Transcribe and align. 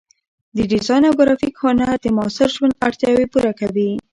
د 0.55 0.57
ډیزاین 0.71 1.03
او 1.09 1.13
ګرافیک 1.19 1.55
هنر 1.63 1.89
د 2.01 2.05
معاصر 2.15 2.49
ژوند 2.55 2.79
اړتیاوې 2.87 3.25
پوره 3.33 3.51
کوي. 3.59 3.89